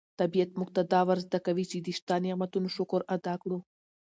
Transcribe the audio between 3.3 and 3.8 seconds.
کړو.